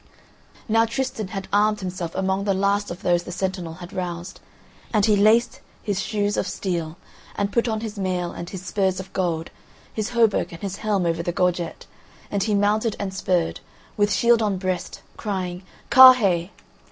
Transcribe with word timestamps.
Now 0.67 0.85
Tristan 0.85 1.27
had 1.27 1.47
armed 1.53 1.79
himself 1.81 2.15
among 2.15 2.43
the 2.45 2.55
last 2.55 2.89
of 2.89 3.03
those 3.03 3.21
the 3.21 3.31
sentinel 3.31 3.75
had 3.75 3.93
roused, 3.93 4.39
and 4.91 5.05
he 5.05 5.15
laced 5.15 5.61
his 5.83 6.01
shoes 6.01 6.37
of 6.37 6.47
steel, 6.47 6.97
and 7.35 7.51
put 7.51 7.67
on 7.67 7.81
his 7.81 7.99
mail, 7.99 8.31
and 8.31 8.49
his 8.49 8.65
spurs 8.65 8.99
of 8.99 9.13
gold, 9.13 9.51
his 9.93 10.09
hauberk, 10.09 10.51
and 10.53 10.63
his 10.63 10.77
helm 10.77 11.05
over 11.05 11.21
the 11.21 11.31
gorget, 11.31 11.85
and 12.31 12.41
he 12.41 12.55
mounted 12.55 12.95
and 12.99 13.13
spurred, 13.13 13.59
with 13.95 14.11
shield 14.11 14.41
on 14.41 14.57
breast, 14.57 15.03
crying: 15.17 15.61
"Carhaix!" 15.91 16.49